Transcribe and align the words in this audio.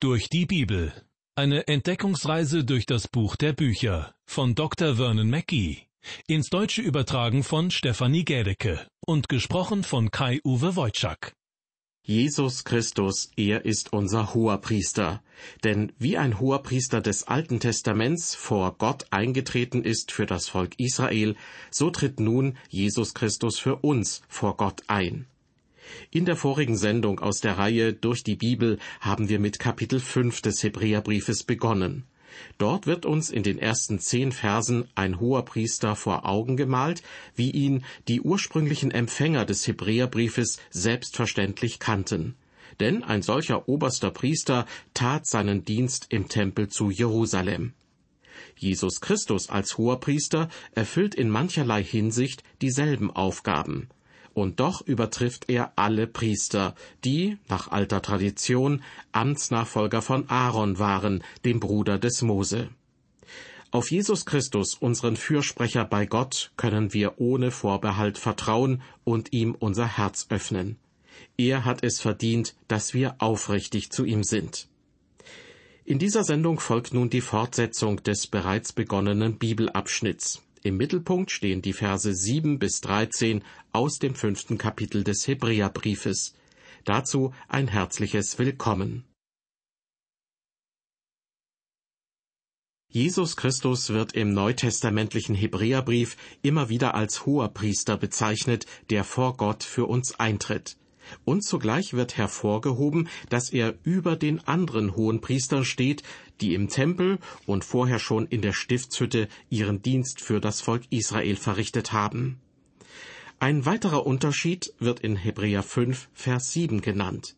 Durch 0.00 0.28
die 0.28 0.46
Bibel. 0.46 0.92
Eine 1.34 1.66
Entdeckungsreise 1.66 2.62
durch 2.62 2.86
das 2.86 3.08
Buch 3.08 3.34
der 3.34 3.52
Bücher 3.52 4.14
von 4.26 4.54
Dr. 4.54 4.94
Vernon 4.94 5.28
Mackey. 5.28 5.88
Ins 6.28 6.50
Deutsche 6.50 6.82
übertragen 6.82 7.42
von 7.42 7.72
Stefanie 7.72 8.24
Gädecke 8.24 8.86
und 9.04 9.28
gesprochen 9.28 9.82
von 9.82 10.12
Kai-Uwe 10.12 10.76
Wojczak. 10.76 11.32
Jesus 12.04 12.62
Christus, 12.62 13.32
er 13.34 13.64
ist 13.64 13.92
unser 13.92 14.34
Hoherpriester. 14.34 15.20
Denn 15.64 15.90
wie 15.98 16.16
ein 16.16 16.38
Hoherpriester 16.38 17.00
des 17.00 17.26
Alten 17.26 17.58
Testaments 17.58 18.36
vor 18.36 18.76
Gott 18.78 19.06
eingetreten 19.10 19.82
ist 19.82 20.12
für 20.12 20.26
das 20.26 20.48
Volk 20.48 20.78
Israel, 20.78 21.34
so 21.72 21.90
tritt 21.90 22.20
nun 22.20 22.56
Jesus 22.68 23.14
Christus 23.14 23.58
für 23.58 23.74
uns 23.74 24.22
vor 24.28 24.56
Gott 24.56 24.84
ein. 24.86 25.26
In 26.10 26.24
der 26.24 26.36
vorigen 26.36 26.76
Sendung 26.76 27.20
aus 27.20 27.40
der 27.40 27.58
Reihe 27.58 27.92
Durch 27.92 28.24
die 28.24 28.36
Bibel 28.36 28.78
haben 29.00 29.28
wir 29.28 29.38
mit 29.38 29.58
Kapitel 29.58 30.00
5 30.00 30.42
des 30.42 30.62
Hebräerbriefes 30.62 31.44
begonnen. 31.44 32.04
Dort 32.58 32.86
wird 32.86 33.06
uns 33.06 33.30
in 33.30 33.42
den 33.42 33.58
ersten 33.58 33.98
zehn 33.98 34.32
Versen 34.32 34.88
ein 34.94 35.20
hoher 35.20 35.44
Priester 35.44 35.96
vor 35.96 36.26
Augen 36.26 36.56
gemalt, 36.56 37.02
wie 37.34 37.50
ihn 37.50 37.84
die 38.06 38.20
ursprünglichen 38.20 38.90
Empfänger 38.90 39.44
des 39.44 39.66
Hebräerbriefes 39.66 40.58
selbstverständlich 40.70 41.78
kannten. 41.78 42.36
Denn 42.80 43.02
ein 43.02 43.22
solcher 43.22 43.68
oberster 43.68 44.10
Priester 44.10 44.66
tat 44.94 45.26
seinen 45.26 45.64
Dienst 45.64 46.06
im 46.10 46.28
Tempel 46.28 46.68
zu 46.68 46.90
Jerusalem. 46.90 47.72
Jesus 48.56 49.00
Christus 49.00 49.48
als 49.48 49.78
Hoherpriester 49.78 50.48
erfüllt 50.72 51.14
in 51.14 51.30
mancherlei 51.30 51.82
Hinsicht 51.82 52.42
dieselben 52.60 53.10
Aufgaben 53.10 53.88
und 54.40 54.60
doch 54.60 54.80
übertrifft 54.80 55.48
er 55.48 55.72
alle 55.76 56.06
Priester, 56.06 56.74
die, 57.04 57.38
nach 57.48 57.70
alter 57.70 58.02
Tradition, 58.02 58.82
Amtsnachfolger 59.12 60.02
von 60.02 60.28
Aaron 60.28 60.78
waren, 60.78 61.22
dem 61.44 61.60
Bruder 61.60 61.98
des 61.98 62.22
Mose. 62.22 62.68
Auf 63.70 63.90
Jesus 63.90 64.24
Christus, 64.24 64.74
unseren 64.74 65.16
Fürsprecher 65.16 65.84
bei 65.84 66.06
Gott, 66.06 66.52
können 66.56 66.94
wir 66.94 67.20
ohne 67.20 67.50
Vorbehalt 67.50 68.16
vertrauen 68.16 68.80
und 69.04 69.32
ihm 69.32 69.54
unser 69.58 69.98
Herz 69.98 70.26
öffnen. 70.30 70.78
Er 71.36 71.64
hat 71.64 71.84
es 71.84 72.00
verdient, 72.00 72.54
dass 72.66 72.94
wir 72.94 73.16
aufrichtig 73.18 73.90
zu 73.90 74.04
ihm 74.04 74.24
sind. 74.24 74.68
In 75.84 75.98
dieser 75.98 76.24
Sendung 76.24 76.60
folgt 76.60 76.94
nun 76.94 77.10
die 77.10 77.20
Fortsetzung 77.20 78.02
des 78.02 78.26
bereits 78.26 78.72
begonnenen 78.72 79.38
Bibelabschnitts. 79.38 80.42
Im 80.62 80.76
Mittelpunkt 80.76 81.30
stehen 81.30 81.62
die 81.62 81.72
Verse 81.72 82.12
7 82.12 82.58
bis 82.58 82.80
13 82.80 83.44
aus 83.72 83.98
dem 83.98 84.14
fünften 84.14 84.58
Kapitel 84.58 85.04
des 85.04 85.26
Hebräerbriefes. 85.26 86.34
Dazu 86.84 87.32
ein 87.48 87.68
herzliches 87.68 88.38
Willkommen. 88.38 89.04
Jesus 92.90 93.36
Christus 93.36 93.90
wird 93.90 94.14
im 94.14 94.32
neutestamentlichen 94.32 95.34
Hebräerbrief 95.34 96.16
immer 96.42 96.68
wieder 96.68 96.94
als 96.94 97.26
Hoherpriester 97.26 97.96
bezeichnet, 97.96 98.66
der 98.90 99.04
vor 99.04 99.36
Gott 99.36 99.62
für 99.62 99.86
uns 99.86 100.18
eintritt 100.18 100.78
und 101.24 101.42
zugleich 101.42 101.94
wird 101.94 102.16
hervorgehoben, 102.16 103.08
dass 103.28 103.50
er 103.50 103.74
über 103.82 104.16
den 104.16 104.46
anderen 104.46 104.96
hohen 104.96 105.20
Priestern 105.20 105.64
steht, 105.64 106.02
die 106.40 106.54
im 106.54 106.68
Tempel 106.68 107.18
und 107.46 107.64
vorher 107.64 107.98
schon 107.98 108.26
in 108.26 108.42
der 108.42 108.52
Stiftshütte 108.52 109.28
ihren 109.50 109.82
Dienst 109.82 110.20
für 110.20 110.40
das 110.40 110.60
Volk 110.60 110.84
Israel 110.90 111.36
verrichtet 111.36 111.92
haben. 111.92 112.40
Ein 113.40 113.66
weiterer 113.66 114.04
Unterschied 114.04 114.72
wird 114.78 115.00
in 115.00 115.14
Hebräer 115.14 115.62
5, 115.62 116.08
Vers 116.12 116.52
7 116.52 116.80
genannt. 116.80 117.36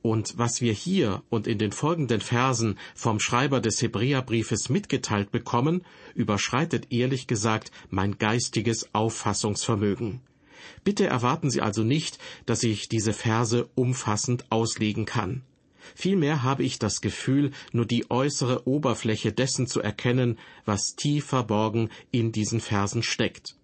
Und 0.00 0.36
was 0.36 0.60
wir 0.60 0.72
hier 0.72 1.22
und 1.30 1.46
in 1.46 1.58
den 1.58 1.72
folgenden 1.72 2.20
Versen 2.20 2.78
vom 2.94 3.20
Schreiber 3.20 3.60
des 3.60 3.80
Hebräerbriefes 3.80 4.68
mitgeteilt 4.68 5.32
bekommen, 5.32 5.82
überschreitet 6.14 6.92
ehrlich 6.92 7.26
gesagt 7.26 7.70
mein 7.90 8.18
geistiges 8.18 8.94
Auffassungsvermögen. 8.94 10.20
Bitte 10.82 11.06
erwarten 11.06 11.50
Sie 11.50 11.62
also 11.62 11.82
nicht, 11.82 12.18
dass 12.46 12.62
ich 12.62 12.88
diese 12.88 13.12
Verse 13.12 13.68
umfassend 13.74 14.50
auslegen 14.50 15.06
kann. 15.06 15.42
Vielmehr 15.94 16.42
habe 16.42 16.64
ich 16.64 16.78
das 16.78 17.00
Gefühl, 17.00 17.50
nur 17.72 17.86
die 17.86 18.10
äußere 18.10 18.66
Oberfläche 18.66 19.32
dessen 19.32 19.66
zu 19.66 19.80
erkennen, 19.80 20.38
was 20.64 20.96
tief 20.96 21.26
verborgen 21.26 21.90
in 22.10 22.32
diesen 22.32 22.60
Versen 22.60 23.02
steckt. 23.02 23.56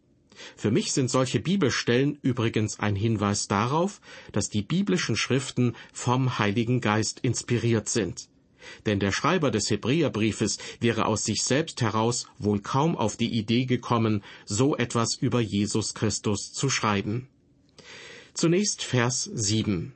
Für 0.56 0.70
mich 0.70 0.92
sind 0.92 1.10
solche 1.10 1.40
Bibelstellen 1.40 2.18
übrigens 2.22 2.80
ein 2.80 2.96
Hinweis 2.96 3.46
darauf, 3.46 4.00
dass 4.32 4.48
die 4.48 4.62
biblischen 4.62 5.16
Schriften 5.16 5.74
vom 5.92 6.38
Heiligen 6.38 6.80
Geist 6.80 7.20
inspiriert 7.20 7.88
sind 7.88 8.28
denn 8.86 9.00
der 9.00 9.12
Schreiber 9.12 9.50
des 9.50 9.70
Hebräerbriefes 9.70 10.58
wäre 10.80 11.06
aus 11.06 11.24
sich 11.24 11.42
selbst 11.42 11.80
heraus 11.80 12.26
wohl 12.38 12.60
kaum 12.60 12.96
auf 12.96 13.16
die 13.16 13.32
Idee 13.32 13.66
gekommen, 13.66 14.22
so 14.44 14.76
etwas 14.76 15.16
über 15.16 15.40
Jesus 15.40 15.94
Christus 15.94 16.52
zu 16.52 16.68
schreiben. 16.70 17.28
Zunächst 18.34 18.82
Vers 18.82 19.30
7. 19.32 19.92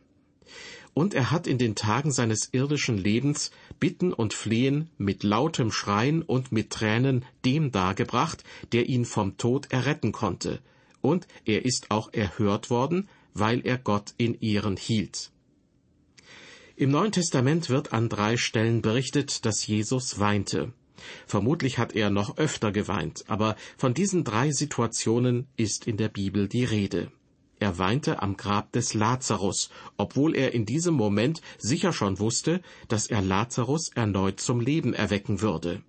Und 0.95 1.13
er 1.13 1.33
hat 1.33 1.47
in 1.47 1.59
den 1.59 1.75
Tagen 1.75 2.13
seines 2.13 2.49
irdischen 2.53 2.97
Lebens 2.97 3.51
Bitten 3.81 4.13
und 4.13 4.33
Flehen 4.33 4.91
mit 4.97 5.25
lautem 5.25 5.73
Schreien 5.73 6.23
und 6.23 6.53
mit 6.53 6.71
Tränen 6.71 7.25
dem 7.45 7.73
dargebracht, 7.73 8.45
der 8.73 8.89
ihn 8.89 9.05
vom 9.05 9.37
Tod 9.37 9.73
erretten 9.73 10.13
konnte, 10.13 10.61
und 11.01 11.27
er 11.45 11.65
ist 11.65 11.91
auch 11.91 12.13
erhört 12.13 12.71
worden, 12.71 13.09
weil 13.35 13.61
er 13.67 13.77
Gott 13.77 14.15
in 14.17 14.35
Ehren 14.41 14.77
hielt. 14.77 15.31
Im 16.77 16.91
Neuen 16.91 17.13
Testament 17.13 17.69
wird 17.69 17.93
an 17.93 18.09
drei 18.09 18.37
Stellen 18.37 18.81
berichtet, 18.81 19.45
dass 19.45 19.67
Jesus 19.67 20.19
weinte. 20.19 20.73
Vermutlich 21.27 21.79
hat 21.79 21.95
er 21.95 22.11
noch 22.11 22.39
öfter 22.39 22.73
geweint, 22.73 23.25
aber 23.29 23.57
von 23.77 23.95
diesen 23.95 24.25
drei 24.25 24.51
Situationen 24.51 25.47
ist 25.57 25.87
in 25.87 25.97
der 25.97 26.09
Bibel 26.09 26.49
die 26.49 26.65
Rede. 26.65 27.13
Er 27.61 27.79
weinte 27.79 28.21
am 28.21 28.37
Grab 28.37 28.73
des 28.73 28.95
Lazarus, 28.95 29.71
obwohl 29.97 30.35
er 30.35 30.53
in 30.53 30.67
diesem 30.67 30.95
Moment 30.95 31.41
sicher 31.59 31.93
schon 31.93 32.19
wusste, 32.19 32.61
dass 32.89 33.07
er 33.07 33.23
Lazarus 33.23 33.91
erneut 33.95 34.41
zum 34.41 34.61
Leben 34.61 34.93
erwecken 34.93 35.41
würde. 35.41 35.83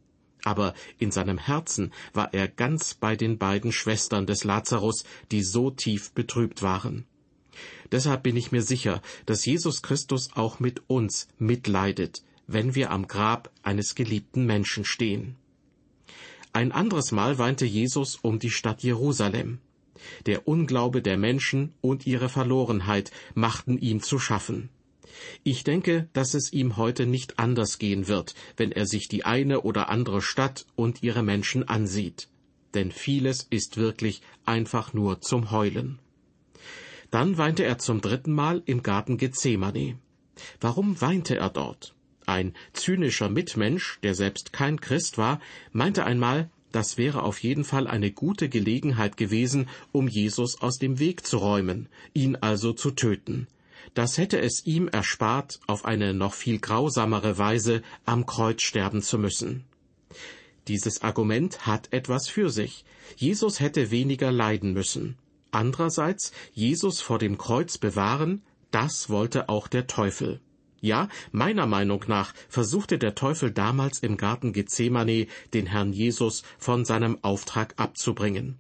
Aber 0.44 0.76
in 1.00 1.12
seinem 1.12 1.40
Herzen 1.40 1.92
war 2.14 2.34
er 2.34 2.48
ganz 2.48 2.94
bei 2.94 3.16
den 3.16 3.40
beiden 3.40 3.72
Schwestern 3.72 4.28
des 4.28 4.44
Lazarus, 4.44 5.04
die 5.32 5.42
so 5.42 5.72
tief 5.72 6.12
betrübt 6.12 6.62
waren. 6.62 7.06
Deshalb 7.92 8.24
bin 8.24 8.36
ich 8.38 8.52
mir 8.52 8.62
sicher, 8.62 9.02
dass 9.26 9.46
Jesus 9.46 9.82
Christus 9.82 10.30
auch 10.36 10.60
mit 10.60 10.84
uns 10.88 11.28
mitleidet, 11.40 12.24
wenn 12.48 12.76
wir 12.76 12.92
am 12.92 13.08
Grab 13.08 13.52
eines 13.64 13.96
geliebten 13.96 14.46
Menschen 14.46 14.86
stehen. 14.86 15.36
Ein 16.54 16.72
anderes 16.72 17.12
Mal 17.12 17.38
weinte 17.38 17.66
Jesus 17.66 18.18
um 18.22 18.40
die 18.40 18.52
Stadt 18.52 18.84
Jerusalem. 18.84 19.60
Der 20.26 20.48
Unglaube 20.48 21.02
der 21.02 21.18
Menschen 21.18 21.74
und 21.82 22.06
ihre 22.06 22.30
Verlorenheit 22.30 23.12
machten 23.34 23.78
ihm 23.78 24.02
zu 24.02 24.20
schaffen. 24.20 24.70
Ich 25.44 25.64
denke, 25.64 26.10
dass 26.14 26.34
es 26.34 26.52
ihm 26.52 26.78
heute 26.78 27.06
nicht 27.06 27.40
anders 27.40 27.80
gehen 27.80 28.08
wird, 28.08 28.36
wenn 28.58 28.72
er 28.72 28.86
sich 28.86 29.08
die 29.08 29.26
eine 29.26 29.62
oder 29.62 29.90
andere 29.90 30.22
Stadt 30.22 30.66
und 30.76 31.04
ihre 31.04 31.24
Menschen 31.24 31.68
ansieht. 31.68 32.28
Denn 32.74 32.92
vieles 32.92 33.48
ist 33.50 33.78
wirklich 33.78 34.22
einfach 34.46 34.94
nur 34.94 35.22
zum 35.22 35.52
Heulen. 35.52 36.00
Dann 37.12 37.38
weinte 37.38 37.64
er 37.64 37.78
zum 37.78 38.02
dritten 38.02 38.34
Mal 38.34 38.62
im 38.66 38.84
Garten 38.84 39.18
Gethsemane. 39.18 39.98
Warum 40.60 41.00
weinte 41.00 41.38
er 41.38 41.50
dort? 41.50 41.96
Ein 42.26 42.54
zynischer 42.74 43.30
Mitmensch, 43.30 44.00
der 44.02 44.16
selbst 44.16 44.52
kein 44.52 44.82
Christ 44.82 45.18
war, 45.18 45.40
meinte 45.72 46.06
einmal, 46.06 46.50
das 46.76 46.98
wäre 46.98 47.24
auf 47.24 47.42
jeden 47.42 47.64
Fall 47.64 47.88
eine 47.88 48.12
gute 48.12 48.50
Gelegenheit 48.50 49.16
gewesen, 49.16 49.70
um 49.94 50.10
Jesus 50.10 50.62
aus 50.62 50.78
dem 50.78 51.00
Weg 51.00 51.26
zu 51.26 51.38
räumen, 51.38 51.88
ihn 52.14 52.36
also 52.36 52.74
zu 52.74 52.92
töten. 52.92 53.48
Das 53.94 54.18
hätte 54.18 54.42
es 54.42 54.66
ihm 54.66 54.90
erspart, 54.90 55.62
auf 55.68 55.86
eine 55.86 56.14
noch 56.14 56.34
viel 56.34 56.60
grausamere 56.60 57.38
Weise 57.38 57.82
am 58.04 58.26
Kreuz 58.26 58.62
sterben 58.62 59.02
zu 59.02 59.18
müssen. 59.18 59.64
Dieses 60.68 61.02
Argument 61.02 61.66
hat 61.66 61.94
etwas 61.94 62.28
für 62.28 62.50
sich. 62.50 62.84
Jesus 63.16 63.62
hätte 63.62 63.90
weniger 63.90 64.34
leiden 64.34 64.74
müssen. 64.74 65.18
Andererseits 65.52 66.34
Jesus 66.52 67.00
vor 67.00 67.20
dem 67.20 67.38
Kreuz 67.38 67.78
bewahren, 67.78 68.42
das 68.72 69.10
wollte 69.10 69.48
auch 69.48 69.70
der 69.70 69.88
Teufel. 69.88 70.42
Ja, 70.86 71.10
meiner 71.32 71.66
Meinung 71.66 72.06
nach 72.08 72.32
versuchte 72.48 73.00
der 73.00 73.16
Teufel 73.16 73.50
damals 73.50 73.98
im 74.04 74.18
Garten 74.18 74.54
Gethsemane 74.54 75.26
den 75.52 75.66
Herrn 75.66 75.94
Jesus 75.94 76.44
von 76.60 76.86
seinem 76.86 77.18
Auftrag 77.24 77.74
abzubringen. 77.78 78.60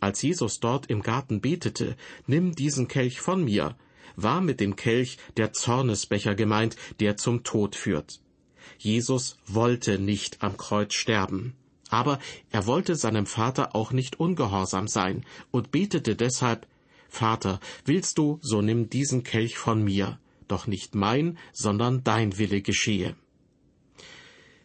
Als 0.00 0.22
Jesus 0.22 0.60
dort 0.60 0.86
im 0.86 1.02
Garten 1.02 1.42
betete, 1.42 1.94
Nimm 2.26 2.54
diesen 2.54 2.88
Kelch 2.88 3.20
von 3.20 3.44
mir, 3.44 3.76
war 4.16 4.40
mit 4.40 4.60
dem 4.60 4.76
Kelch 4.76 5.18
der 5.36 5.52
Zornesbecher 5.52 6.34
gemeint, 6.34 6.74
der 7.00 7.18
zum 7.18 7.44
Tod 7.44 7.76
führt. 7.76 8.22
Jesus 8.78 9.36
wollte 9.44 9.98
nicht 9.98 10.42
am 10.42 10.56
Kreuz 10.56 10.94
sterben. 10.94 11.52
Aber 11.90 12.18
er 12.50 12.64
wollte 12.64 12.96
seinem 12.96 13.26
Vater 13.26 13.74
auch 13.74 13.92
nicht 13.92 14.18
ungehorsam 14.18 14.88
sein 14.88 15.22
und 15.50 15.70
betete 15.70 16.16
deshalb 16.16 16.66
Vater, 17.10 17.60
willst 17.84 18.16
du, 18.16 18.38
so 18.40 18.62
nimm 18.62 18.88
diesen 18.88 19.22
Kelch 19.22 19.58
von 19.58 19.84
mir, 19.84 20.18
doch 20.48 20.66
nicht 20.66 20.94
mein, 20.94 21.38
sondern 21.52 22.04
dein 22.04 22.38
Wille 22.38 22.62
geschehe. 22.62 23.14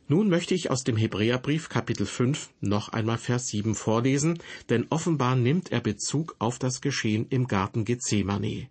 Nun 0.08 0.30
möchte 0.30 0.54
ich 0.54 0.70
aus 0.70 0.84
dem 0.84 0.98
Hebräerbrief 0.98 1.70
Kapitel 1.70 2.06
5 2.06 2.50
noch 2.60 2.90
einmal 2.90 3.18
Vers 3.18 3.48
7 3.48 3.74
vorlesen, 3.74 4.38
denn 4.70 4.86
offenbar 4.90 5.36
nimmt 5.36 5.72
er 5.72 5.80
Bezug 5.80 6.36
auf 6.40 6.60
das 6.60 6.82
Geschehen 6.82 7.28
im 7.30 7.48
Garten 7.48 7.86
Gethsemane. 7.86 8.68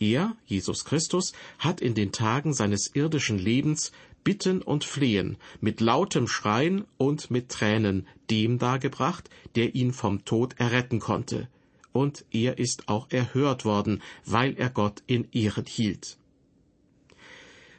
Er, 0.00 0.36
Jesus 0.46 0.84
Christus, 0.84 1.32
hat 1.58 1.80
in 1.80 1.94
den 1.94 2.10
Tagen 2.10 2.54
seines 2.54 2.90
irdischen 2.94 3.38
Lebens 3.38 3.92
Bitten 4.24 4.60
und 4.60 4.84
Flehen, 4.84 5.38
mit 5.60 5.80
lautem 5.80 6.28
Schreien 6.28 6.84
und 6.96 7.30
mit 7.30 7.48
Tränen 7.48 8.06
dem 8.28 8.58
dargebracht, 8.58 9.30
der 9.54 9.74
ihn 9.74 9.92
vom 9.92 10.24
Tod 10.24 10.58
erretten 10.58 10.98
konnte. 10.98 11.48
Und 11.92 12.24
er 12.30 12.58
ist 12.58 12.88
auch 12.88 13.10
erhört 13.10 13.64
worden, 13.64 14.02
weil 14.24 14.54
er 14.58 14.70
Gott 14.70 15.02
in 15.06 15.28
Ehren 15.32 15.66
hielt. 15.66 16.18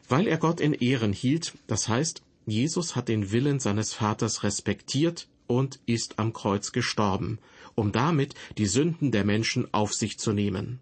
Weil 0.10 0.28
er 0.28 0.38
Gott 0.38 0.60
in 0.60 0.74
Ehren 0.74 1.14
hielt, 1.14 1.54
das 1.68 1.88
heißt, 1.88 2.24
Jesus 2.48 2.96
hat 2.96 3.08
den 3.08 3.32
Willen 3.32 3.60
seines 3.60 3.94
Vaters 3.94 4.44
respektiert 4.44 5.28
und 5.46 5.80
ist 5.86 6.18
am 6.18 6.34
Kreuz 6.34 6.72
gestorben, 6.72 7.38
um 7.76 7.92
damit 7.92 8.34
die 8.58 8.66
Sünden 8.66 9.12
der 9.12 9.24
Menschen 9.24 9.72
auf 9.72 9.94
sich 9.94 10.18
zu 10.18 10.34
nehmen. 10.34 10.80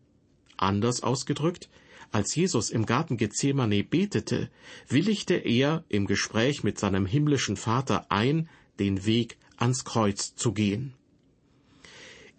Anders 0.55 1.03
ausgedrückt, 1.03 1.69
als 2.11 2.33
Jesus 2.35 2.69
im 2.69 2.85
Garten 2.85 3.17
Gethsemane 3.17 3.83
betete, 3.83 4.49
willigte 4.87 5.35
er 5.35 5.83
im 5.89 6.07
Gespräch 6.07 6.63
mit 6.63 6.79
seinem 6.79 7.05
himmlischen 7.05 7.57
Vater 7.57 8.05
ein, 8.09 8.47
den 8.79 9.05
Weg 9.05 9.37
ans 9.57 9.83
Kreuz 9.83 10.35
zu 10.35 10.53
gehen. 10.53 10.93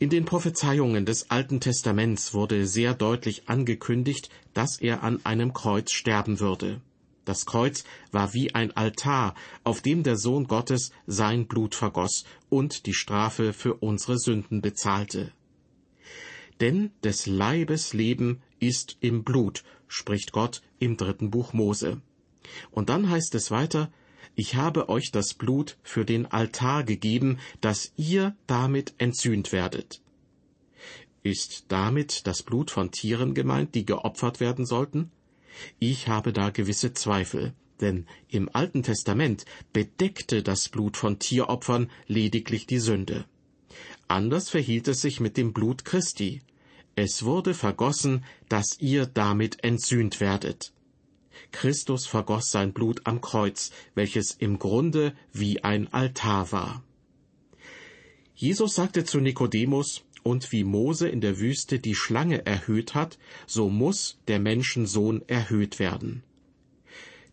In 0.00 0.10
den 0.10 0.24
Prophezeiungen 0.24 1.06
des 1.06 1.28
Alten 1.28 1.58
Testaments 1.58 2.32
wurde 2.32 2.68
sehr 2.68 2.94
deutlich 2.94 3.48
angekündigt, 3.48 4.30
dass 4.54 4.80
er 4.80 5.02
an 5.02 5.24
einem 5.26 5.52
Kreuz 5.52 5.90
sterben 5.90 6.38
würde. 6.38 6.80
Das 7.24 7.46
Kreuz 7.46 7.82
war 8.12 8.32
wie 8.32 8.54
ein 8.54 8.70
Altar, 8.76 9.34
auf 9.64 9.82
dem 9.82 10.04
der 10.04 10.16
Sohn 10.16 10.46
Gottes 10.46 10.92
sein 11.08 11.48
Blut 11.48 11.74
vergoss 11.74 12.24
und 12.48 12.86
die 12.86 12.94
Strafe 12.94 13.52
für 13.52 13.74
unsere 13.74 14.18
Sünden 14.18 14.62
bezahlte. 14.62 15.32
Denn 16.60 16.92
des 17.02 17.26
Leibes 17.26 17.92
Leben 17.92 18.40
ist 18.60 18.96
im 19.00 19.24
Blut, 19.24 19.64
spricht 19.88 20.30
Gott 20.30 20.62
im 20.78 20.96
dritten 20.96 21.30
Buch 21.30 21.52
Mose. 21.52 22.00
Und 22.70 22.88
dann 22.88 23.10
heißt 23.10 23.34
es 23.34 23.50
weiter, 23.50 23.90
ich 24.38 24.54
habe 24.54 24.88
euch 24.88 25.10
das 25.10 25.34
Blut 25.34 25.78
für 25.82 26.04
den 26.04 26.26
Altar 26.26 26.84
gegeben, 26.84 27.40
dass 27.60 27.90
ihr 27.96 28.36
damit 28.46 28.94
entsühnt 28.98 29.50
werdet. 29.50 30.00
Ist 31.24 31.64
damit 31.66 32.24
das 32.28 32.44
Blut 32.44 32.70
von 32.70 32.92
Tieren 32.92 33.34
gemeint, 33.34 33.74
die 33.74 33.84
geopfert 33.84 34.38
werden 34.38 34.64
sollten? 34.64 35.10
Ich 35.80 36.06
habe 36.06 36.32
da 36.32 36.50
gewisse 36.50 36.92
Zweifel, 36.92 37.52
denn 37.80 38.06
im 38.28 38.48
Alten 38.52 38.84
Testament 38.84 39.44
bedeckte 39.72 40.44
das 40.44 40.68
Blut 40.68 40.96
von 40.96 41.18
Tieropfern 41.18 41.90
lediglich 42.06 42.68
die 42.68 42.78
Sünde. 42.78 43.24
Anders 44.06 44.50
verhielt 44.50 44.86
es 44.86 45.00
sich 45.00 45.18
mit 45.18 45.36
dem 45.36 45.52
Blut 45.52 45.84
Christi. 45.84 46.42
Es 46.94 47.24
wurde 47.24 47.54
vergossen, 47.54 48.24
dass 48.48 48.78
ihr 48.78 49.06
damit 49.06 49.64
entsühnt 49.64 50.20
werdet. 50.20 50.72
Christus 51.52 52.06
vergoss 52.06 52.50
sein 52.50 52.72
Blut 52.72 53.00
am 53.04 53.20
Kreuz, 53.20 53.70
welches 53.94 54.32
im 54.32 54.58
Grunde 54.58 55.14
wie 55.32 55.64
ein 55.64 55.92
Altar 55.92 56.52
war. 56.52 56.84
Jesus 58.34 58.74
sagte 58.74 59.04
zu 59.04 59.18
Nikodemus, 59.18 60.04
und 60.22 60.52
wie 60.52 60.64
Mose 60.64 61.08
in 61.08 61.20
der 61.20 61.38
Wüste 61.38 61.78
die 61.78 61.94
Schlange 61.94 62.44
erhöht 62.44 62.94
hat, 62.94 63.18
so 63.46 63.70
muss 63.70 64.18
der 64.28 64.38
Menschensohn 64.38 65.22
erhöht 65.26 65.78
werden. 65.78 66.22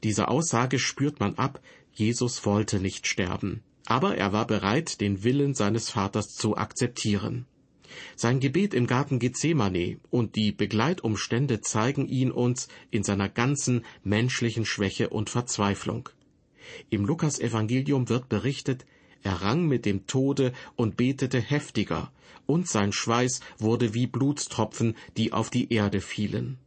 Diese 0.03 0.27
Aussage 0.29 0.79
spürt 0.79 1.19
man 1.19 1.35
ab, 1.35 1.61
Jesus 1.91 2.45
wollte 2.45 2.79
nicht 2.79 3.07
sterben, 3.07 3.63
aber 3.85 4.17
er 4.17 4.33
war 4.33 4.47
bereit, 4.47 5.01
den 5.01 5.23
Willen 5.23 5.53
seines 5.53 5.89
Vaters 5.89 6.35
zu 6.35 6.57
akzeptieren. 6.57 7.45
Sein 8.15 8.39
Gebet 8.39 8.73
im 8.73 8.87
Garten 8.87 9.19
Gethsemane 9.19 9.97
und 10.09 10.35
die 10.35 10.51
Begleitumstände 10.51 11.61
zeigen 11.61 12.07
ihn 12.07 12.31
uns 12.31 12.67
in 12.91 13.03
seiner 13.03 13.29
ganzen 13.29 13.85
menschlichen 14.03 14.65
Schwäche 14.65 15.09
und 15.09 15.29
Verzweiflung. 15.29 16.09
Im 16.89 17.05
Lukasevangelium 17.05 18.09
wird 18.09 18.29
berichtet, 18.29 18.85
er 19.23 19.41
rang 19.41 19.67
mit 19.67 19.85
dem 19.85 20.05
Tode 20.07 20.53
und 20.75 20.97
betete 20.97 21.39
heftiger, 21.39 22.11
und 22.45 22.67
sein 22.67 22.91
Schweiß 22.91 23.39
wurde 23.57 23.93
wie 23.93 24.07
Blutstropfen, 24.07 24.95
die 25.17 25.33
auf 25.33 25.49
die 25.49 25.73
Erde 25.73 25.99
fielen. 25.99 26.57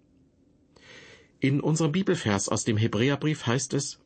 In 1.41 1.61
unserem 1.61 1.93
Bibelvers 1.93 2.49
aus 2.49 2.65
dem 2.65 2.76
Hebräerbrief 2.76 3.47
heißt 3.47 3.75
es, 3.75 4.00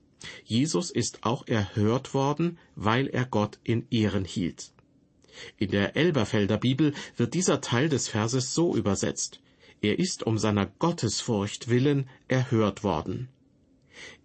Jesus 0.45 0.91
ist 0.91 1.25
auch 1.25 1.47
erhört 1.47 2.13
worden, 2.13 2.59
weil 2.77 3.07
er 3.07 3.25
Gott 3.25 3.59
in 3.65 3.87
Ehren 3.91 4.25
hielt. 4.25 4.73
In 5.59 5.71
der 5.71 5.97
Elberfelder 5.97 6.59
Bibel 6.59 6.95
wird 7.17 7.35
dieser 7.35 7.61
Teil 7.61 7.89
des 7.89 8.09
Verses 8.09 8.55
so 8.55 8.77
übersetzt. 8.77 9.41
Er 9.81 9.99
ist 9.99 10.23
um 10.23 10.39
seiner 10.39 10.67
Gottesfurcht 10.67 11.69
willen 11.69 12.09
erhört 12.29 12.85
worden. 12.85 13.29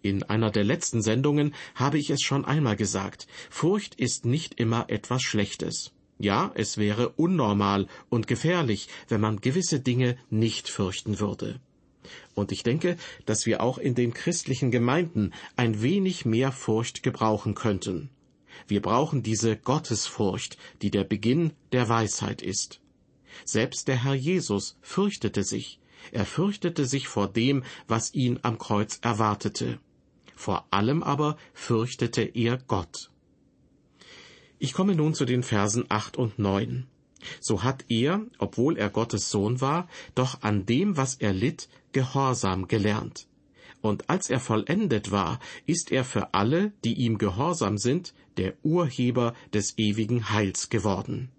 In 0.01 0.23
einer 0.23 0.51
der 0.51 0.63
letzten 0.63 1.01
Sendungen 1.01 1.53
habe 1.75 1.97
ich 1.97 2.09
es 2.09 2.21
schon 2.21 2.45
einmal 2.45 2.75
gesagt, 2.75 3.27
Furcht 3.49 3.95
ist 3.95 4.25
nicht 4.25 4.59
immer 4.59 4.89
etwas 4.89 5.21
Schlechtes. 5.21 5.91
Ja, 6.19 6.51
es 6.55 6.77
wäre 6.77 7.09
unnormal 7.09 7.87
und 8.09 8.27
gefährlich, 8.27 8.87
wenn 9.07 9.21
man 9.21 9.41
gewisse 9.41 9.79
Dinge 9.79 10.17
nicht 10.29 10.69
fürchten 10.69 11.19
würde. 11.19 11.59
Und 12.33 12.51
ich 12.51 12.63
denke, 12.63 12.97
dass 13.25 13.45
wir 13.45 13.61
auch 13.61 13.77
in 13.77 13.95
den 13.95 14.13
christlichen 14.13 14.71
Gemeinden 14.71 15.33
ein 15.55 15.81
wenig 15.81 16.25
mehr 16.25 16.51
Furcht 16.51 17.03
gebrauchen 17.03 17.53
könnten. 17.53 18.09
Wir 18.67 18.81
brauchen 18.81 19.23
diese 19.23 19.57
Gottesfurcht, 19.57 20.57
die 20.81 20.91
der 20.91 21.03
Beginn 21.03 21.53
der 21.71 21.89
Weisheit 21.89 22.41
ist. 22.41 22.79
Selbst 23.45 23.87
der 23.87 24.03
Herr 24.03 24.15
Jesus 24.15 24.77
fürchtete 24.81 25.43
sich, 25.43 25.79
er 26.11 26.25
fürchtete 26.25 26.85
sich 26.85 27.07
vor 27.07 27.27
dem, 27.27 27.63
was 27.87 28.13
ihn 28.13 28.39
am 28.41 28.57
Kreuz 28.57 28.99
erwartete. 29.01 29.79
Vor 30.35 30.65
allem 30.71 31.03
aber 31.03 31.37
fürchtete 31.53 32.21
er 32.21 32.57
Gott. 32.57 33.11
Ich 34.59 34.73
komme 34.73 34.95
nun 34.95 35.13
zu 35.13 35.25
den 35.25 35.43
Versen 35.43 35.85
acht 35.89 36.17
und 36.17 36.39
neun. 36.39 36.87
So 37.39 37.63
hat 37.63 37.85
er, 37.89 38.25
obwohl 38.37 38.77
er 38.77 38.89
Gottes 38.89 39.29
Sohn 39.29 39.61
war, 39.61 39.87
doch 40.15 40.41
an 40.41 40.65
dem, 40.65 40.97
was 40.97 41.15
er 41.15 41.33
litt, 41.33 41.67
Gehorsam 41.91 42.67
gelernt. 42.67 43.27
Und 43.81 44.09
als 44.09 44.29
er 44.29 44.39
vollendet 44.39 45.11
war, 45.11 45.39
ist 45.65 45.91
er 45.91 46.03
für 46.03 46.33
alle, 46.33 46.71
die 46.83 46.93
ihm 46.93 47.17
gehorsam 47.17 47.77
sind, 47.77 48.13
der 48.37 48.53
Urheber 48.63 49.33
des 49.53 49.77
ewigen 49.77 50.29
Heils 50.29 50.69
geworden. 50.69 51.29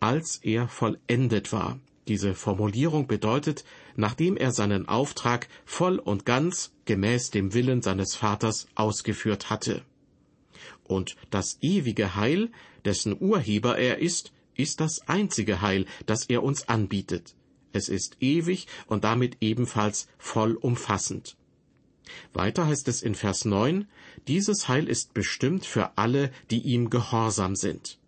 Als 0.00 0.38
er 0.42 0.68
vollendet 0.68 1.52
war. 1.52 1.78
Diese 2.08 2.34
Formulierung 2.34 3.06
bedeutet, 3.06 3.64
nachdem 3.94 4.36
er 4.36 4.50
seinen 4.50 4.88
Auftrag 4.88 5.48
voll 5.64 5.98
und 5.98 6.26
ganz 6.26 6.72
gemäß 6.84 7.30
dem 7.30 7.54
Willen 7.54 7.80
seines 7.80 8.16
Vaters 8.16 8.66
ausgeführt 8.74 9.50
hatte. 9.50 9.82
Und 10.82 11.16
das 11.30 11.58
ewige 11.60 12.16
Heil, 12.16 12.50
dessen 12.84 13.16
Urheber 13.20 13.78
er 13.78 13.98
ist, 13.98 14.32
ist 14.56 14.80
das 14.80 15.06
einzige 15.08 15.60
Heil, 15.60 15.86
das 16.06 16.26
er 16.28 16.42
uns 16.42 16.68
anbietet. 16.68 17.36
Es 17.72 17.88
ist 17.88 18.16
ewig 18.20 18.66
und 18.86 19.04
damit 19.04 19.38
ebenfalls 19.40 20.08
vollumfassend. 20.18 21.36
Weiter 22.32 22.66
heißt 22.66 22.88
es 22.88 23.02
in 23.02 23.14
Vers 23.14 23.44
9, 23.44 23.86
dieses 24.28 24.68
Heil 24.68 24.88
ist 24.88 25.14
bestimmt 25.14 25.64
für 25.64 25.96
alle, 25.96 26.30
die 26.50 26.60
ihm 26.60 26.90
gehorsam 26.90 27.56
sind. 27.56 27.98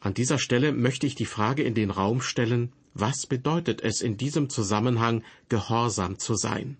An 0.00 0.14
dieser 0.14 0.38
Stelle 0.38 0.72
möchte 0.72 1.06
ich 1.06 1.14
die 1.14 1.26
Frage 1.26 1.62
in 1.62 1.74
den 1.74 1.90
Raum 1.90 2.20
stellen, 2.20 2.72
was 2.94 3.26
bedeutet 3.26 3.80
es 3.82 4.00
in 4.00 4.16
diesem 4.16 4.48
Zusammenhang, 4.48 5.22
gehorsam 5.48 6.18
zu 6.18 6.34
sein? 6.34 6.76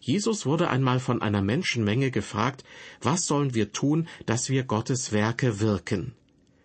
Jesus 0.00 0.46
wurde 0.46 0.68
einmal 0.68 1.00
von 1.00 1.20
einer 1.20 1.42
Menschenmenge 1.42 2.10
gefragt, 2.10 2.64
was 3.00 3.26
sollen 3.26 3.54
wir 3.54 3.72
tun, 3.72 4.08
dass 4.24 4.48
wir 4.48 4.64
Gottes 4.64 5.12
Werke 5.12 5.60
wirken? 5.60 6.14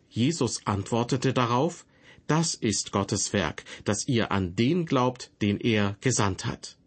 Jesus 0.10 0.66
antwortete 0.66 1.34
darauf, 1.34 1.86
das 2.32 2.54
ist 2.54 2.94
Gottes 2.94 3.34
Werk, 3.34 3.66
dass 3.84 4.08
ihr 4.08 4.32
an 4.32 4.56
den 4.56 4.86
glaubt, 4.86 5.32
den 5.42 5.60
er 5.60 5.98
gesandt 6.00 6.46
hat. 6.46 6.78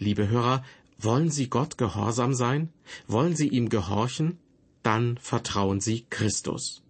Liebe 0.00 0.28
Hörer, 0.28 0.64
wollen 0.98 1.30
Sie 1.30 1.48
Gott 1.48 1.78
gehorsam 1.78 2.34
sein? 2.34 2.72
Wollen 3.06 3.36
Sie 3.36 3.46
ihm 3.46 3.68
gehorchen? 3.68 4.38
Dann 4.82 5.16
vertrauen 5.18 5.80
Sie 5.80 6.06
Christus. 6.10 6.82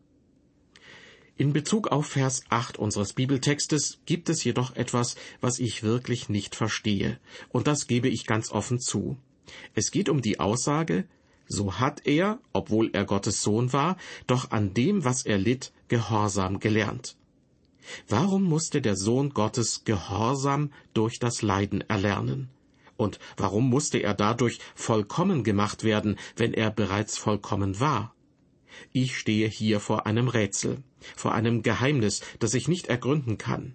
In 1.36 1.52
Bezug 1.52 1.88
auf 1.88 2.06
Vers 2.06 2.42
8 2.48 2.78
unseres 2.78 3.12
Bibeltextes 3.12 3.98
gibt 4.06 4.30
es 4.30 4.42
jedoch 4.44 4.74
etwas, 4.74 5.16
was 5.42 5.58
ich 5.58 5.82
wirklich 5.82 6.30
nicht 6.30 6.54
verstehe, 6.54 7.20
und 7.50 7.66
das 7.66 7.86
gebe 7.86 8.08
ich 8.08 8.24
ganz 8.24 8.50
offen 8.50 8.80
zu. 8.80 9.18
Es 9.74 9.90
geht 9.90 10.08
um 10.08 10.22
die 10.22 10.40
Aussage, 10.40 11.06
so 11.46 11.78
hat 11.78 12.06
er, 12.06 12.40
obwohl 12.54 12.88
er 12.94 13.04
Gottes 13.04 13.42
Sohn 13.42 13.74
war, 13.74 13.98
doch 14.26 14.52
an 14.52 14.72
dem, 14.72 15.04
was 15.04 15.26
er 15.26 15.36
litt, 15.36 15.74
Gehorsam 15.88 16.60
gelernt. 16.60 17.17
Warum 18.08 18.44
musste 18.44 18.80
der 18.80 18.96
Sohn 18.96 19.30
Gottes 19.30 19.84
Gehorsam 19.84 20.72
durch 20.94 21.18
das 21.18 21.42
Leiden 21.42 21.82
erlernen? 21.82 22.50
Und 22.96 23.18
warum 23.36 23.68
musste 23.70 23.98
er 23.98 24.14
dadurch 24.14 24.58
vollkommen 24.74 25.44
gemacht 25.44 25.84
werden, 25.84 26.18
wenn 26.36 26.52
er 26.52 26.70
bereits 26.70 27.16
vollkommen 27.16 27.78
war? 27.80 28.14
Ich 28.92 29.16
stehe 29.16 29.48
hier 29.48 29.80
vor 29.80 30.06
einem 30.06 30.28
Rätsel, 30.28 30.82
vor 31.16 31.32
einem 31.32 31.62
Geheimnis, 31.62 32.22
das 32.38 32.54
ich 32.54 32.68
nicht 32.68 32.88
ergründen 32.88 33.38
kann. 33.38 33.74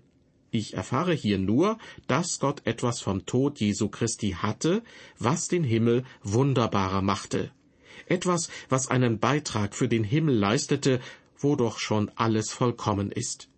Ich 0.52 0.76
erfahre 0.76 1.14
hier 1.14 1.40
nur, 1.40 1.80
dass 2.08 2.40
Gott 2.40 2.62
etwas 2.66 3.02
vom 3.02 3.26
Tod 3.26 3.60
Jesu 3.60 3.90
Christi 3.90 4.36
hatte, 4.38 4.84
was 5.18 5.48
den 5.48 5.64
Himmel 5.64 6.04
wunderbarer 6.22 7.02
machte. 7.02 7.52
Etwas, 8.06 8.50
was 8.70 8.88
einen 8.88 9.20
Beitrag 9.20 9.74
für 9.74 9.88
den 9.88 10.04
Himmel 10.04 10.36
leistete, 10.36 11.00
wo 11.40 11.56
doch 11.56 11.80
schon 11.80 12.12
alles 12.16 12.52
vollkommen 12.52 13.12
ist. 13.12 13.50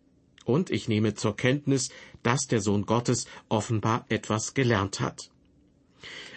Und 0.46 0.70
ich 0.70 0.88
nehme 0.88 1.16
zur 1.16 1.36
Kenntnis, 1.36 1.90
dass 2.24 2.48
der 2.48 2.62
Sohn 2.62 2.86
Gottes 2.86 3.26
offenbar 3.50 4.06
etwas 4.10 4.54
gelernt 4.54 5.00
hat. 5.02 5.30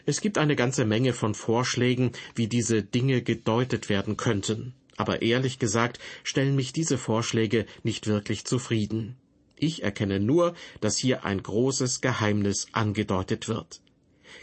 Es 0.07 0.21
gibt 0.21 0.39
eine 0.39 0.57
ganze 0.57 0.85
Menge 0.87 1.13
von 1.13 1.35
Vorschlägen, 1.35 2.13
wie 2.35 2.49
diese 2.49 2.83
Dinge 2.83 3.23
gedeutet 3.23 3.89
werden 3.89 4.17
könnten. 4.17 4.73
Aber 4.97 5.23
ehrlich 5.23 5.59
gesagt 5.59 6.01
stellen 6.25 6.57
mich 6.57 6.73
diese 6.73 6.99
Vorschläge 6.99 7.67
nicht 7.83 8.07
wirklich 8.07 8.45
zufrieden. 8.45 9.17
Ich 9.57 9.83
erkenne 9.83 10.19
nur, 10.19 10.55
dass 10.81 10.97
hier 10.97 11.25
ein 11.25 11.43
großes 11.43 12.01
Geheimnis 12.01 12.69
angedeutet 12.73 13.49
wird. 13.49 13.81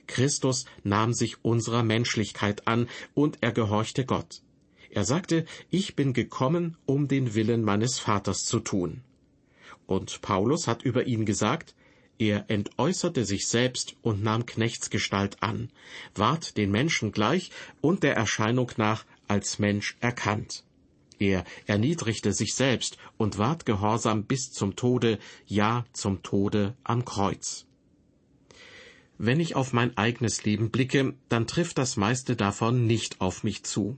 Christus 0.07 0.65
nahm 0.84 1.13
sich 1.13 1.43
unserer 1.43 1.84
Menschlichkeit 1.84 2.67
an 2.67 2.88
und 3.13 3.39
er 3.41 3.51
gehorchte 3.51 4.05
Gott. 4.05 4.41
Er 4.91 5.03
sagte, 5.03 5.45
ich 5.69 5.95
bin 5.95 6.13
gekommen, 6.13 6.77
um 6.86 7.07
den 7.07 7.34
Willen 7.34 7.63
meines 7.63 8.00
Vaters 8.00 8.45
zu 8.45 8.60
tun. 8.60 9.01
Und 9.88 10.22
Paulus 10.22 10.68
hat 10.68 10.84
über 10.84 11.06
ihn 11.06 11.25
gesagt, 11.25 11.75
er 12.18 12.50
entäußerte 12.50 13.25
sich 13.25 13.48
selbst 13.48 13.96
und 14.01 14.24
nahm 14.24 14.46
Knechtsgestalt 14.46 15.44
an, 15.44 15.70
ward 16.15 16.56
den 16.58 16.72
Menschen 16.72 17.12
gleich 17.12 17.51
und 17.82 18.04
der 18.04 18.15
Erscheinung 18.15 18.72
nach 18.77 19.06
als 19.27 19.60
Mensch 19.60 19.98
erkannt. 20.00 20.63
Er 21.20 21.44
erniedrigte 21.65 22.34
sich 22.34 22.56
selbst 22.56 22.98
und 23.18 23.38
ward 23.38 23.65
gehorsam 23.65 24.25
bis 24.25 24.51
zum 24.51 24.75
Tode, 24.75 25.20
ja 25.46 25.86
zum 25.94 26.24
Tode 26.24 26.75
am 26.84 27.06
Kreuz. 27.06 27.65
Wenn 29.18 29.39
ich 29.39 29.56
auf 29.56 29.72
mein 29.72 29.96
eigenes 29.98 30.44
Leben 30.44 30.72
blicke, 30.72 31.13
dann 31.30 31.48
trifft 31.48 31.77
das 31.77 31.96
meiste 31.96 32.36
davon 32.36 32.86
nicht 32.86 33.22
auf 33.22 33.44
mich 33.44 33.63
zu. 33.63 33.98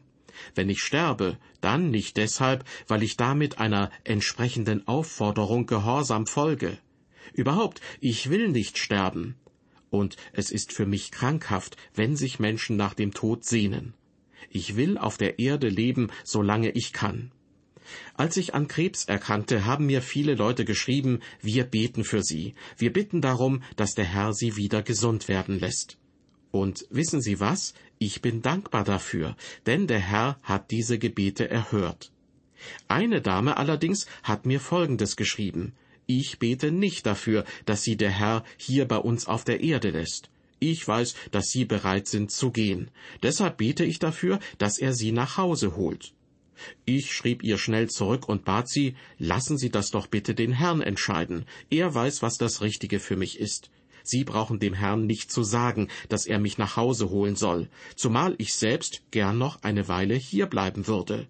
Wenn 0.56 0.70
ich 0.70 0.80
sterbe, 0.80 1.38
dann 1.62 1.90
nicht 1.90 2.18
deshalb, 2.18 2.64
weil 2.88 3.04
ich 3.04 3.18
damit 3.18 3.60
einer 3.60 3.92
entsprechenden 4.04 4.88
Aufforderung 4.88 5.66
gehorsam 5.66 6.28
folge. 6.28 6.78
Überhaupt, 7.34 7.82
ich 8.00 8.30
will 8.30 8.50
nicht 8.50 8.78
sterben. 8.78 9.36
Und 9.90 10.18
es 10.34 10.52
ist 10.52 10.74
für 10.74 10.86
mich 10.86 11.12
krankhaft, 11.12 11.78
wenn 11.94 12.16
sich 12.16 12.40
Menschen 12.40 12.76
nach 12.76 12.94
dem 12.94 13.14
Tod 13.14 13.46
sehnen. 13.46 13.94
Ich 14.50 14.76
will 14.76 14.98
auf 14.98 15.18
der 15.18 15.40
Erde 15.40 15.70
leben, 15.70 16.10
solange 16.24 16.72
ich 16.72 16.94
kann. 16.94 17.32
Als 18.16 18.36
ich 18.38 18.54
an 18.54 18.68
Krebs 18.68 19.06
erkrankte, 19.06 19.66
haben 19.66 19.86
mir 19.86 20.02
viele 20.02 20.36
Leute 20.36 20.66
geschrieben, 20.66 21.22
wir 21.42 21.64
beten 21.64 22.04
für 22.04 22.22
sie, 22.22 22.54
wir 22.78 22.92
bitten 22.92 23.22
darum, 23.22 23.64
dass 23.76 23.94
der 23.94 24.06
Herr 24.06 24.34
sie 24.34 24.58
wieder 24.58 24.84
gesund 24.84 25.28
werden 25.28 25.60
lässt. 25.60 25.98
Und 26.52 26.86
wissen 26.90 27.22
Sie 27.22 27.40
was? 27.40 27.74
Ich 28.00 28.22
bin 28.22 28.42
dankbar 28.42 28.84
dafür, 28.84 29.36
denn 29.66 29.88
der 29.88 30.00
Herr 30.00 30.40
hat 30.44 30.72
diese 30.72 30.98
Gebete 30.98 31.50
erhört. 31.50 32.12
Eine 32.88 33.22
Dame 33.22 33.58
allerdings 33.58 34.08
hat 34.24 34.46
mir 34.46 34.60
Folgendes 34.60 35.16
geschrieben. 35.16 35.74
Ich 36.06 36.40
bete 36.40 36.72
nicht 36.72 37.06
dafür, 37.06 37.44
dass 37.66 37.84
sie 37.84 37.98
der 37.98 38.12
Herr 38.12 38.44
hier 38.58 38.88
bei 38.88 38.98
uns 38.98 39.28
auf 39.28 39.44
der 39.44 39.62
Erde 39.62 39.90
lässt. 39.90 40.30
Ich 40.60 40.88
weiß, 40.88 41.14
dass 41.32 41.50
Sie 41.50 41.66
bereit 41.66 42.08
sind 42.08 42.32
zu 42.32 42.52
gehen. 42.52 42.90
Deshalb 43.22 43.58
bete 43.58 43.86
ich 43.86 44.00
dafür, 44.00 44.40
dass 44.58 44.80
er 44.80 44.94
Sie 44.94 45.12
nach 45.12 45.38
Hause 45.38 45.76
holt. 45.76 46.14
Ich 46.86 47.14
schrieb 47.14 47.44
ihr 47.44 47.60
schnell 47.60 47.90
zurück 47.90 48.28
und 48.28 48.44
bat 48.44 48.68
sie, 48.68 48.96
lassen 49.20 49.60
Sie 49.60 49.70
das 49.70 49.92
doch 49.92 50.08
bitte 50.08 50.34
den 50.34 50.54
Herrn 50.54 50.82
entscheiden. 50.82 51.46
Er 51.70 51.94
weiß, 51.94 52.24
was 52.24 52.38
das 52.38 52.62
Richtige 52.62 53.00
für 53.00 53.16
mich 53.16 53.40
ist. 53.40 53.70
Sie 54.08 54.24
brauchen 54.24 54.60
dem 54.60 54.74
Herrn 54.74 55.06
nicht 55.06 55.32
zu 55.32 55.44
sagen, 55.44 55.90
dass 56.08 56.26
er 56.26 56.40
mich 56.40 56.58
nach 56.58 56.78
Hause 56.78 57.10
holen 57.10 57.36
soll, 57.36 57.68
zumal 57.96 58.36
ich 58.38 58.54
selbst 58.54 59.02
gern 59.12 59.38
noch 59.38 59.62
eine 59.64 59.88
Weile 59.88 60.16
hier 60.16 60.46
bleiben 60.46 60.88
würde. 60.88 61.28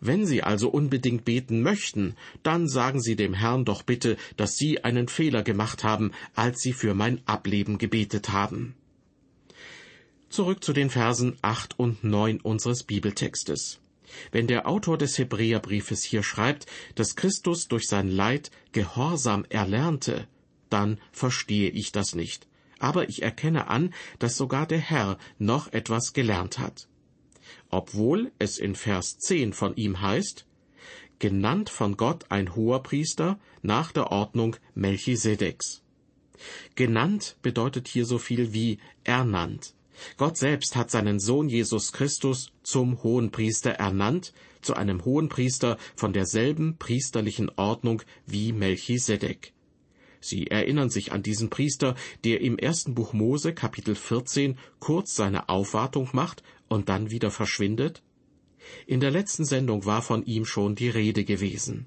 Wenn 0.00 0.26
Sie 0.26 0.42
also 0.42 0.68
unbedingt 0.68 1.24
beten 1.24 1.62
möchten, 1.62 2.14
dann 2.42 2.68
sagen 2.68 3.00
Sie 3.00 3.16
dem 3.16 3.32
Herrn 3.32 3.64
doch 3.64 3.82
bitte, 3.82 4.16
dass 4.36 4.56
Sie 4.56 4.84
einen 4.84 5.08
Fehler 5.08 5.42
gemacht 5.42 5.82
haben, 5.82 6.12
als 6.34 6.60
Sie 6.60 6.74
für 6.74 6.94
mein 6.94 7.22
Ableben 7.26 7.78
gebetet 7.78 8.30
haben. 8.30 8.74
Zurück 10.28 10.62
zu 10.62 10.72
den 10.72 10.90
Versen 10.90 11.36
acht 11.42 11.78
und 11.78 12.04
neun 12.04 12.40
unseres 12.40 12.82
Bibeltextes. 12.82 13.80
Wenn 14.30 14.46
der 14.46 14.68
Autor 14.68 14.98
des 14.98 15.16
Hebräerbriefes 15.16 16.02
hier 16.04 16.22
schreibt, 16.22 16.66
dass 16.94 17.16
Christus 17.16 17.68
durch 17.68 17.88
sein 17.88 18.08
Leid 18.08 18.50
Gehorsam 18.72 19.44
erlernte, 19.48 20.28
dann 20.74 21.00
verstehe 21.12 21.70
ich 21.70 21.92
das 21.92 22.14
nicht. 22.14 22.46
Aber 22.78 23.08
ich 23.08 23.22
erkenne 23.22 23.68
an, 23.68 23.94
dass 24.18 24.36
sogar 24.36 24.66
der 24.66 24.78
Herr 24.78 25.16
noch 25.38 25.72
etwas 25.72 26.12
gelernt 26.12 26.58
hat 26.58 26.88
obwohl 27.70 28.30
es 28.38 28.58
in 28.58 28.74
Vers 28.74 29.18
10 29.18 29.52
von 29.52 29.74
ihm 29.76 30.00
heißt, 30.00 30.46
genannt 31.18 31.70
von 31.70 31.96
Gott 31.96 32.30
ein 32.30 32.54
Hoherpriester 32.54 33.38
nach 33.62 33.92
der 33.92 34.12
Ordnung 34.12 34.56
Melchisedeks. 34.74 35.82
Genannt 36.74 37.36
bedeutet 37.42 37.88
hier 37.88 38.04
so 38.04 38.18
viel 38.18 38.52
wie 38.52 38.78
ernannt. 39.04 39.74
Gott 40.16 40.36
selbst 40.36 40.74
hat 40.76 40.90
seinen 40.90 41.20
Sohn 41.20 41.48
Jesus 41.48 41.92
Christus 41.92 42.52
zum 42.62 43.02
Hohenpriester 43.02 43.70
ernannt, 43.70 44.32
zu 44.60 44.74
einem 44.74 45.04
Hohenpriester 45.04 45.76
von 45.94 46.12
derselben 46.12 46.76
priesterlichen 46.78 47.50
Ordnung 47.56 48.02
wie 48.26 48.52
Melchisedek. 48.52 49.52
Sie 50.24 50.46
erinnern 50.46 50.88
sich 50.88 51.12
an 51.12 51.22
diesen 51.22 51.50
Priester, 51.50 51.94
der 52.24 52.40
im 52.40 52.56
ersten 52.56 52.94
Buch 52.94 53.12
Mose 53.12 53.52
Kapitel 53.52 53.94
14 53.94 54.56
kurz 54.80 55.14
seine 55.14 55.50
Aufwartung 55.50 56.08
macht 56.12 56.42
und 56.66 56.88
dann 56.88 57.10
wieder 57.10 57.30
verschwindet? 57.30 58.02
In 58.86 59.00
der 59.00 59.10
letzten 59.10 59.44
Sendung 59.44 59.84
war 59.84 60.00
von 60.00 60.24
ihm 60.24 60.46
schon 60.46 60.76
die 60.76 60.88
Rede 60.88 61.24
gewesen. 61.24 61.86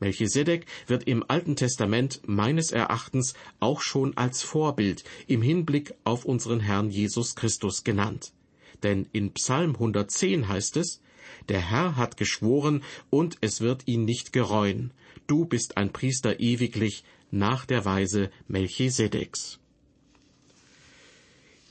Melchisedek 0.00 0.66
wird 0.86 1.04
im 1.04 1.24
Alten 1.26 1.56
Testament 1.56 2.20
meines 2.26 2.72
Erachtens 2.72 3.32
auch 3.58 3.80
schon 3.80 4.18
als 4.18 4.42
Vorbild 4.42 5.02
im 5.26 5.40
Hinblick 5.40 5.94
auf 6.04 6.26
unseren 6.26 6.60
Herrn 6.60 6.90
Jesus 6.90 7.34
Christus 7.34 7.84
genannt. 7.84 8.34
Denn 8.82 9.08
in 9.12 9.32
Psalm 9.32 9.72
110 9.72 10.46
heißt 10.46 10.76
es, 10.76 11.00
der 11.48 11.60
Herr 11.70 11.96
hat 11.96 12.18
geschworen, 12.18 12.82
und 13.08 13.38
es 13.40 13.62
wird 13.62 13.88
ihn 13.88 14.04
nicht 14.04 14.32
gereuen. 14.32 14.92
Du 15.26 15.44
bist 15.44 15.76
ein 15.76 15.92
Priester 15.92 16.40
ewiglich 16.40 17.04
nach 17.30 17.64
der 17.64 17.84
Weise 17.84 18.30
Melchisedeks. 18.48 19.58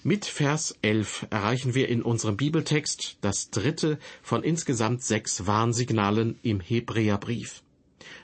Mit 0.04 0.26
Vers 0.26 0.76
11 0.82 1.28
erreichen 1.30 1.76
wir 1.76 1.88
in 1.88 2.02
unserem 2.02 2.36
Bibeltext 2.36 3.18
das 3.22 3.52
dritte 3.52 4.00
von 4.24 4.42
insgesamt 4.42 5.04
sechs 5.04 5.46
Warnsignalen 5.46 6.40
im 6.42 6.60
Hebräerbrief. 6.60 7.62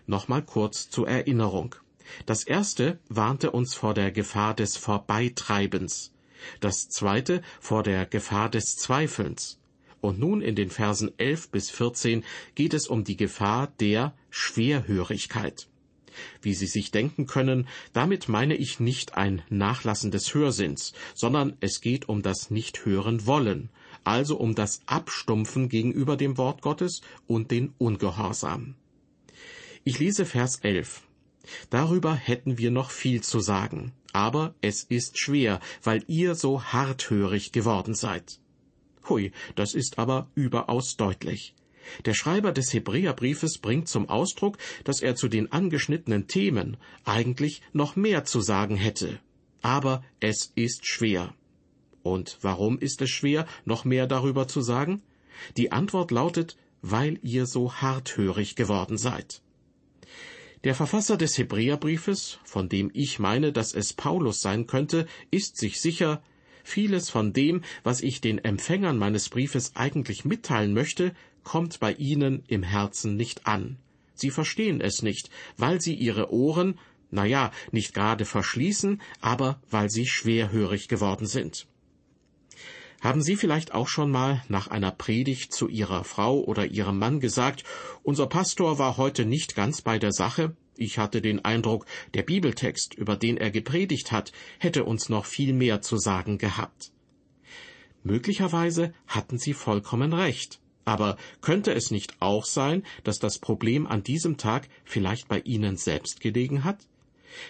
Nochmal 0.07 0.41
kurz 0.41 0.89
zur 0.89 1.07
Erinnerung. 1.07 1.75
Das 2.25 2.43
erste 2.43 2.97
warnte 3.09 3.51
uns 3.51 3.75
vor 3.75 3.93
der 3.93 4.11
Gefahr 4.11 4.55
des 4.55 4.75
Vorbeitreibens, 4.75 6.13
das 6.61 6.89
zweite 6.89 7.43
vor 7.59 7.83
der 7.83 8.07
Gefahr 8.07 8.49
des 8.49 8.75
Zweifelns. 8.75 9.59
Und 10.01 10.19
nun 10.19 10.41
in 10.41 10.55
den 10.55 10.69
Versen 10.69 11.11
11 11.17 11.49
bis 11.49 11.69
14 11.71 12.23
geht 12.55 12.73
es 12.73 12.87
um 12.87 13.03
die 13.03 13.17
Gefahr 13.17 13.73
der 13.79 14.15
Schwerhörigkeit. 14.29 15.67
Wie 16.41 16.53
Sie 16.53 16.67
sich 16.67 16.91
denken 16.91 17.25
können, 17.25 17.67
damit 17.93 18.27
meine 18.27 18.55
ich 18.55 18.79
nicht 18.79 19.15
ein 19.15 19.41
Nachlassen 19.49 20.11
des 20.11 20.33
Hörsinns, 20.33 20.93
sondern 21.13 21.57
es 21.59 21.81
geht 21.81 22.09
um 22.09 22.21
das 22.21 22.49
Nicht-Hören 22.49 23.25
wollen, 23.25 23.69
also 24.03 24.37
um 24.37 24.55
das 24.55 24.81
Abstumpfen 24.85 25.69
gegenüber 25.69 26.17
dem 26.17 26.37
Wort 26.37 26.61
Gottes 26.61 27.01
und 27.27 27.51
den 27.51 27.73
Ungehorsam. 27.77 28.75
Ich 29.83 29.99
lese 29.99 30.25
Vers 30.25 30.59
11. 30.63 31.03
Darüber 31.69 32.13
hätten 32.13 32.57
wir 32.57 32.71
noch 32.71 32.91
viel 32.91 33.21
zu 33.21 33.39
sagen, 33.39 33.93
aber 34.11 34.53
es 34.61 34.83
ist 34.83 35.17
schwer, 35.17 35.61
weil 35.83 36.03
ihr 36.07 36.35
so 36.35 36.61
harthörig 36.61 37.51
geworden 37.51 37.93
seid. 37.93 38.39
Hui, 39.09 39.31
das 39.55 39.73
ist 39.73 39.99
aber 39.99 40.29
überaus 40.35 40.97
deutlich. 40.97 41.53
Der 42.05 42.13
Schreiber 42.13 42.51
des 42.51 42.73
Hebräerbriefes 42.73 43.59
bringt 43.59 43.87
zum 43.87 44.09
Ausdruck, 44.09 44.57
dass 44.83 45.01
er 45.01 45.15
zu 45.15 45.27
den 45.27 45.51
angeschnittenen 45.51 46.27
Themen 46.27 46.77
eigentlich 47.05 47.61
noch 47.73 47.95
mehr 47.95 48.25
zu 48.25 48.41
sagen 48.41 48.75
hätte. 48.75 49.19
Aber 49.61 50.03
es 50.19 50.51
ist 50.55 50.85
schwer. 50.85 51.33
Und 52.03 52.37
warum 52.41 52.79
ist 52.79 53.01
es 53.01 53.09
schwer, 53.09 53.47
noch 53.65 53.85
mehr 53.85 54.07
darüber 54.07 54.47
zu 54.47 54.61
sagen? 54.61 55.01
Die 55.55 55.71
Antwort 55.71 56.11
lautet, 56.11 56.57
weil 56.81 57.19
ihr 57.21 57.45
so 57.45 57.73
harthörig 57.73 58.55
geworden 58.55 58.97
seid. 58.97 59.41
Der 60.63 60.73
Verfasser 60.75 61.17
des 61.17 61.37
Hebräerbriefes, 61.37 62.39
von 62.43 62.69
dem 62.69 62.89
ich 62.93 63.19
meine, 63.19 63.51
dass 63.51 63.73
es 63.73 63.93
Paulus 63.93 64.41
sein 64.41 64.67
könnte, 64.67 65.07
ist 65.31 65.57
sich 65.57 65.79
sicher, 65.79 66.21
vieles 66.67 67.09
von 67.09 67.33
dem, 67.33 67.61
was 67.83 68.01
ich 68.01 68.21
den 68.21 68.37
Empfängern 68.37 68.97
meines 68.97 69.29
Briefes 69.29 69.75
eigentlich 69.75 70.25
mitteilen 70.25 70.73
möchte, 70.73 71.13
kommt 71.43 71.79
bei 71.79 71.93
ihnen 71.93 72.43
im 72.47 72.61
Herzen 72.61 73.15
nicht 73.15 73.47
an. 73.47 73.77
Sie 74.13 74.31
verstehen 74.31 74.81
es 74.81 75.01
nicht, 75.01 75.29
weil 75.57 75.79
sie 75.79 75.93
ihre 75.93 76.31
Ohren, 76.31 76.77
na 77.09 77.25
ja, 77.25 77.51
nicht 77.71 77.93
gerade 77.93 78.25
verschließen, 78.25 79.01
aber 79.21 79.61
weil 79.69 79.89
sie 79.89 80.05
schwerhörig 80.05 80.87
geworden 80.87 81.25
sind. 81.25 81.67
Haben 82.99 83.21
Sie 83.21 83.35
vielleicht 83.35 83.75
auch 83.75 83.87
schon 83.87 84.09
mal 84.09 84.43
nach 84.49 84.67
einer 84.69 84.91
Predigt 84.91 85.53
zu 85.53 85.67
Ihrer 85.67 86.03
Frau 86.03 86.39
oder 86.39 86.65
Ihrem 86.65 86.97
Mann 86.97 87.19
gesagt, 87.19 87.63
unser 88.01 88.25
Pastor 88.25 88.79
war 88.79 88.97
heute 88.97 89.23
nicht 89.25 89.55
ganz 89.55 89.83
bei 89.83 89.99
der 89.99 90.11
Sache? 90.11 90.55
Ich 90.77 90.97
hatte 90.97 91.21
den 91.21 91.43
Eindruck, 91.43 91.85
der 92.13 92.23
Bibeltext, 92.23 92.93
über 92.93 93.15
den 93.15 93.37
er 93.37 93.51
gepredigt 93.51 94.11
hat, 94.11 94.31
hätte 94.59 94.83
uns 94.83 95.09
noch 95.09 95.25
viel 95.25 95.53
mehr 95.53 95.81
zu 95.81 95.97
sagen 95.97 96.37
gehabt. 96.37 96.91
Möglicherweise 98.03 98.93
hatten 99.07 99.37
Sie 99.37 99.53
vollkommen 99.53 100.13
recht. 100.13 100.59
Aber 100.85 101.17
könnte 101.41 101.73
es 101.73 101.91
nicht 101.91 102.21
auch 102.21 102.45
sein, 102.45 102.83
dass 103.03 103.19
das 103.19 103.39
Problem 103.39 103.85
an 103.87 104.03
diesem 104.03 104.37
Tag 104.37 104.69
vielleicht 104.85 105.27
bei 105.27 105.41
Ihnen 105.41 105.75
selbst 105.75 106.21
gelegen 106.21 106.63
hat? 106.63 106.87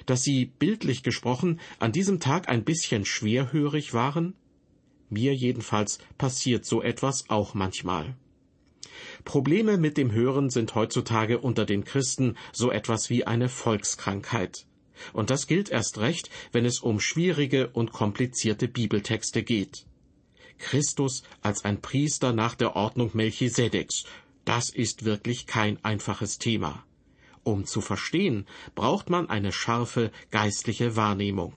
Dass 0.08 0.24
Sie, 0.24 0.46
bildlich 0.46 1.04
gesprochen, 1.04 1.60
an 1.78 1.92
diesem 1.92 2.20
Tag 2.20 2.50
ein 2.50 2.64
bisschen 2.64 3.06
schwerhörig 3.06 3.94
waren? 3.94 4.34
Mir 5.10 5.36
jedenfalls 5.36 6.00
passiert 6.18 6.66
so 6.66 6.82
etwas 6.82 7.30
auch 7.30 7.54
manchmal. 7.54 8.16
Probleme 9.26 9.78
mit 9.78 9.98
dem 9.98 10.12
Hören 10.12 10.50
sind 10.50 10.76
heutzutage 10.76 11.40
unter 11.40 11.66
den 11.66 11.84
Christen 11.84 12.38
so 12.52 12.72
etwas 12.72 13.10
wie 13.10 13.26
eine 13.26 13.50
Volkskrankheit. 13.50 14.66
Und 15.14 15.30
das 15.30 15.48
gilt 15.48 15.70
erst 15.70 16.00
recht, 16.00 16.30
wenn 16.52 16.66
es 16.66 16.80
um 16.80 17.00
schwierige 17.00 17.70
und 17.70 17.92
komplizierte 17.92 18.68
Bibeltexte 18.68 19.44
geht. 19.44 19.86
Christus 20.58 21.24
als 21.42 21.66
ein 21.66 21.82
Priester 21.82 22.34
nach 22.34 22.56
der 22.56 22.76
Ordnung 22.76 23.12
Melchisedeks, 23.14 24.06
das 24.46 24.70
ist 24.70 25.06
wirklich 25.06 25.46
kein 25.46 25.84
einfaches 25.84 26.38
Thema. 26.40 26.84
Um 27.44 27.66
zu 27.66 27.82
verstehen, 27.82 28.46
braucht 28.76 29.10
man 29.10 29.30
eine 29.30 29.52
scharfe 29.52 30.12
geistliche 30.32 30.96
Wahrnehmung. 30.96 31.54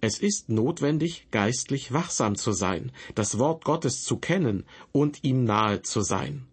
Es 0.00 0.18
ist 0.18 0.48
notwendig, 0.48 1.26
geistlich 1.32 1.92
wachsam 1.92 2.36
zu 2.36 2.52
sein, 2.52 2.92
das 3.16 3.38
Wort 3.38 3.64
Gottes 3.64 4.02
zu 4.02 4.16
kennen 4.18 4.64
und 4.92 5.24
ihm 5.24 5.44
nahe 5.44 5.82
zu 5.82 6.00
sein. 6.02 6.46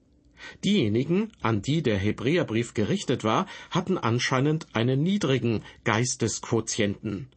Diejenigen, 0.63 1.31
an 1.41 1.61
die 1.61 1.81
der 1.81 1.97
Hebräerbrief 1.97 2.73
gerichtet 2.73 3.23
war, 3.23 3.47
hatten 3.71 3.97
anscheinend 3.97 4.67
einen 4.73 5.01
niedrigen 5.01 5.63
Geistesquotienten. 5.83 7.27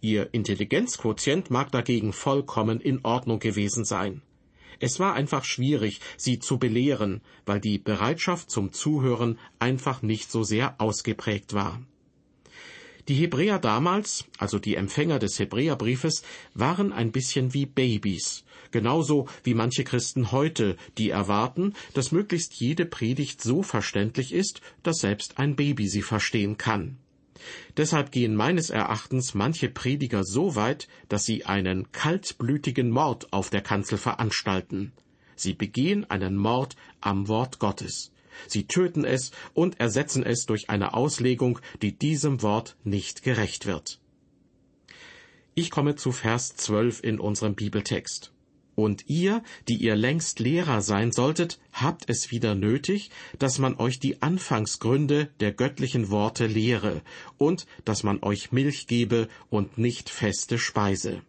Ihr 0.00 0.32
Intelligenzquotient 0.32 1.50
mag 1.50 1.72
dagegen 1.72 2.12
vollkommen 2.12 2.80
in 2.80 3.04
Ordnung 3.04 3.38
gewesen 3.38 3.84
sein. 3.84 4.22
Es 4.78 5.00
war 5.00 5.14
einfach 5.14 5.44
schwierig, 5.44 6.00
sie 6.16 6.38
zu 6.38 6.58
belehren, 6.58 7.22
weil 7.46 7.60
die 7.60 7.78
Bereitschaft 7.78 8.50
zum 8.50 8.72
Zuhören 8.72 9.38
einfach 9.58 10.02
nicht 10.02 10.30
so 10.30 10.42
sehr 10.42 10.80
ausgeprägt 10.80 11.54
war. 11.54 11.80
Die 13.08 13.14
Hebräer 13.14 13.60
damals, 13.60 14.24
also 14.36 14.58
die 14.58 14.74
Empfänger 14.74 15.20
des 15.20 15.38
Hebräerbriefes, 15.38 16.22
waren 16.54 16.92
ein 16.92 17.12
bisschen 17.12 17.54
wie 17.54 17.64
Babys, 17.64 18.44
genauso 18.72 19.28
wie 19.44 19.54
manche 19.54 19.84
Christen 19.84 20.32
heute, 20.32 20.76
die 20.98 21.10
erwarten, 21.10 21.74
dass 21.94 22.10
möglichst 22.10 22.54
jede 22.54 22.84
Predigt 22.84 23.40
so 23.40 23.62
verständlich 23.62 24.32
ist, 24.32 24.60
dass 24.82 24.98
selbst 24.98 25.38
ein 25.38 25.54
Baby 25.54 25.86
sie 25.86 26.02
verstehen 26.02 26.56
kann. 26.56 26.98
Deshalb 27.76 28.10
gehen 28.10 28.34
meines 28.34 28.70
Erachtens 28.70 29.34
manche 29.34 29.68
Prediger 29.68 30.24
so 30.24 30.56
weit, 30.56 30.88
dass 31.08 31.24
sie 31.24 31.44
einen 31.44 31.92
kaltblütigen 31.92 32.90
Mord 32.90 33.32
auf 33.32 33.50
der 33.50 33.60
Kanzel 33.60 33.98
veranstalten. 33.98 34.92
Sie 35.36 35.52
begehen 35.52 36.08
einen 36.10 36.36
Mord 36.36 36.74
am 37.00 37.28
Wort 37.28 37.58
Gottes. 37.60 38.10
Sie 38.46 38.66
töten 38.66 39.04
es 39.04 39.30
und 39.54 39.80
ersetzen 39.80 40.22
es 40.22 40.46
durch 40.46 40.70
eine 40.70 40.94
Auslegung, 40.94 41.58
die 41.82 41.96
diesem 41.96 42.42
Wort 42.42 42.76
nicht 42.84 43.22
gerecht 43.22 43.66
wird. 43.66 44.00
Ich 45.54 45.70
komme 45.70 45.96
zu 45.96 46.12
Vers 46.12 46.54
12 46.56 47.02
in 47.02 47.18
unserem 47.18 47.54
Bibeltext. 47.54 48.32
Und 48.74 49.08
ihr, 49.08 49.42
die 49.68 49.76
ihr 49.76 49.96
längst 49.96 50.38
Lehrer 50.38 50.82
sein 50.82 51.10
solltet, 51.10 51.58
habt 51.72 52.10
es 52.10 52.30
wieder 52.30 52.54
nötig, 52.54 53.10
dass 53.38 53.58
man 53.58 53.78
euch 53.78 53.98
die 53.98 54.20
Anfangsgründe 54.20 55.30
der 55.40 55.52
göttlichen 55.52 56.10
Worte 56.10 56.46
lehre 56.46 57.00
und 57.38 57.66
dass 57.86 58.02
man 58.02 58.22
euch 58.22 58.52
Milch 58.52 58.86
gebe 58.86 59.28
und 59.48 59.78
nicht 59.78 60.10
feste 60.10 60.58
Speise. 60.58 61.22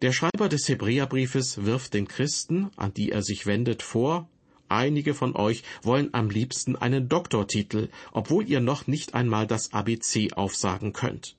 Der 0.00 0.12
Schreiber 0.12 0.48
des 0.48 0.68
Hebräerbriefes 0.68 1.64
wirft 1.64 1.94
den 1.94 2.06
Christen, 2.06 2.70
an 2.76 2.94
die 2.94 3.10
er 3.10 3.22
sich 3.22 3.46
wendet, 3.46 3.82
vor, 3.82 4.30
Einige 4.68 5.14
von 5.14 5.34
euch 5.34 5.62
wollen 5.82 6.12
am 6.12 6.28
liebsten 6.28 6.76
einen 6.76 7.08
Doktortitel, 7.08 7.88
obwohl 8.12 8.48
ihr 8.48 8.60
noch 8.60 8.86
nicht 8.86 9.14
einmal 9.14 9.46
das 9.46 9.72
ABC 9.72 10.32
aufsagen 10.34 10.92
könnt. 10.92 11.36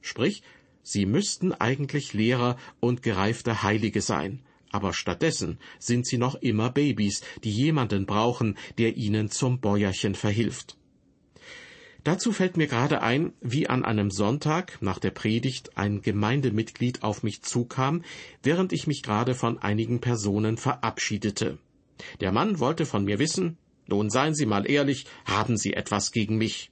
Sprich, 0.00 0.42
sie 0.82 1.06
müssten 1.06 1.52
eigentlich 1.52 2.12
Lehrer 2.12 2.56
und 2.80 3.02
gereifte 3.02 3.62
Heilige 3.62 4.00
sein, 4.00 4.42
aber 4.70 4.92
stattdessen 4.92 5.58
sind 5.78 6.04
sie 6.04 6.18
noch 6.18 6.34
immer 6.34 6.68
Babys, 6.68 7.22
die 7.44 7.52
jemanden 7.52 8.06
brauchen, 8.06 8.58
der 8.76 8.96
ihnen 8.96 9.30
zum 9.30 9.60
Bäuerchen 9.60 10.16
verhilft. 10.16 10.76
Dazu 12.02 12.32
fällt 12.32 12.58
mir 12.58 12.66
gerade 12.66 13.00
ein, 13.00 13.32
wie 13.40 13.68
an 13.68 13.82
einem 13.84 14.10
Sonntag 14.10 14.82
nach 14.82 14.98
der 14.98 15.12
Predigt 15.12 15.78
ein 15.78 16.02
Gemeindemitglied 16.02 17.02
auf 17.02 17.22
mich 17.22 17.40
zukam, 17.42 18.02
während 18.42 18.74
ich 18.74 18.86
mich 18.86 19.02
gerade 19.02 19.34
von 19.34 19.58
einigen 19.58 20.00
Personen 20.00 20.58
verabschiedete. 20.58 21.58
Der 22.20 22.32
Mann 22.32 22.58
wollte 22.58 22.86
von 22.86 23.04
mir 23.04 23.18
wissen, 23.18 23.56
nun 23.86 24.10
seien 24.10 24.34
Sie 24.34 24.46
mal 24.46 24.68
ehrlich, 24.68 25.06
haben 25.24 25.56
Sie 25.56 25.74
etwas 25.74 26.10
gegen 26.10 26.36
mich? 26.36 26.70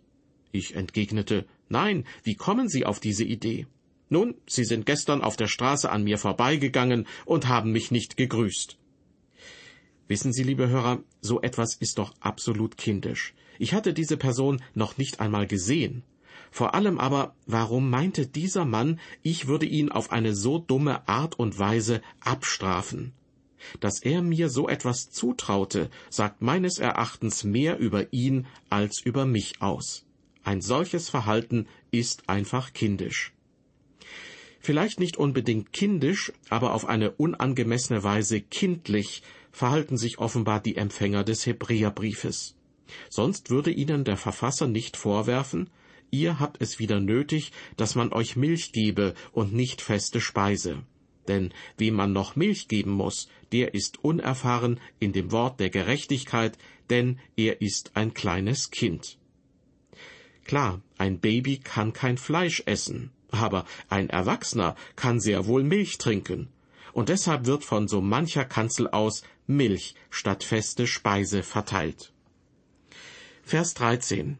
Ich 0.50 0.74
entgegnete, 0.74 1.46
nein, 1.68 2.04
wie 2.22 2.34
kommen 2.34 2.68
Sie 2.68 2.84
auf 2.86 3.00
diese 3.00 3.24
Idee? 3.24 3.66
Nun, 4.08 4.34
Sie 4.46 4.64
sind 4.64 4.84
gestern 4.84 5.22
auf 5.22 5.36
der 5.36 5.46
Straße 5.46 5.90
an 5.90 6.04
mir 6.04 6.18
vorbeigegangen 6.18 7.06
und 7.24 7.48
haben 7.48 7.72
mich 7.72 7.90
nicht 7.90 8.16
gegrüßt. 8.16 8.78
Wissen 10.08 10.32
Sie, 10.32 10.42
liebe 10.42 10.68
Hörer, 10.68 11.02
so 11.20 11.40
etwas 11.40 11.76
ist 11.76 11.98
doch 11.98 12.12
absolut 12.20 12.76
kindisch. 12.76 13.34
Ich 13.58 13.72
hatte 13.72 13.94
diese 13.94 14.16
Person 14.16 14.62
noch 14.74 14.98
nicht 14.98 15.20
einmal 15.20 15.46
gesehen. 15.46 16.02
Vor 16.50 16.74
allem 16.74 16.98
aber, 16.98 17.34
warum 17.46 17.88
meinte 17.88 18.26
dieser 18.26 18.66
Mann, 18.66 19.00
ich 19.22 19.46
würde 19.46 19.64
ihn 19.64 19.90
auf 19.90 20.12
eine 20.12 20.34
so 20.34 20.58
dumme 20.58 21.08
Art 21.08 21.38
und 21.38 21.58
Weise 21.58 22.02
abstrafen? 22.20 23.14
Dass 23.80 24.00
er 24.00 24.22
mir 24.22 24.48
so 24.48 24.68
etwas 24.68 25.10
zutraute, 25.10 25.90
sagt 26.10 26.42
meines 26.42 26.78
Erachtens 26.78 27.44
mehr 27.44 27.78
über 27.78 28.12
ihn 28.12 28.46
als 28.70 29.00
über 29.00 29.26
mich 29.26 29.60
aus. 29.60 30.04
Ein 30.44 30.60
solches 30.60 31.08
Verhalten 31.08 31.66
ist 31.90 32.28
einfach 32.28 32.72
kindisch. 32.72 33.32
Vielleicht 34.60 35.00
nicht 35.00 35.16
unbedingt 35.16 35.72
kindisch, 35.72 36.32
aber 36.48 36.74
auf 36.74 36.86
eine 36.86 37.10
unangemessene 37.10 38.04
Weise 38.04 38.40
kindlich 38.40 39.22
verhalten 39.50 39.96
sich 39.96 40.18
offenbar 40.18 40.60
die 40.60 40.76
Empfänger 40.76 41.24
des 41.24 41.46
Hebräerbriefes. 41.46 42.56
Sonst 43.10 43.50
würde 43.50 43.70
ihnen 43.70 44.04
der 44.04 44.16
Verfasser 44.16 44.66
nicht 44.66 44.96
vorwerfen, 44.96 45.70
ihr 46.10 46.38
habt 46.38 46.60
es 46.62 46.78
wieder 46.78 47.00
nötig, 47.00 47.52
dass 47.76 47.94
man 47.94 48.12
euch 48.12 48.36
Milch 48.36 48.72
gebe 48.72 49.14
und 49.32 49.52
nicht 49.52 49.80
feste 49.80 50.20
Speise. 50.20 50.82
Denn 51.28 51.52
wem 51.78 51.94
man 51.94 52.12
noch 52.12 52.36
Milch 52.36 52.68
geben 52.68 52.92
muss, 52.92 53.28
der 53.52 53.74
ist 53.74 54.02
unerfahren 54.02 54.80
in 54.98 55.12
dem 55.12 55.30
Wort 55.30 55.60
der 55.60 55.70
Gerechtigkeit, 55.70 56.58
denn 56.90 57.18
er 57.36 57.60
ist 57.60 57.92
ein 57.94 58.14
kleines 58.14 58.70
Kind. 58.70 59.18
Klar, 60.44 60.82
ein 60.98 61.20
Baby 61.20 61.58
kann 61.58 61.92
kein 61.92 62.18
Fleisch 62.18 62.62
essen, 62.66 63.10
aber 63.30 63.64
ein 63.88 64.10
Erwachsener 64.10 64.74
kann 64.96 65.20
sehr 65.20 65.46
wohl 65.46 65.62
Milch 65.62 65.98
trinken, 65.98 66.48
und 66.92 67.08
deshalb 67.08 67.46
wird 67.46 67.64
von 67.64 67.88
so 67.88 68.00
mancher 68.00 68.44
Kanzel 68.44 68.88
aus 68.88 69.22
Milch 69.46 69.94
statt 70.10 70.44
feste 70.44 70.86
Speise 70.86 71.42
verteilt. 71.42 72.12
Vers 73.42 73.74
13 73.74 74.38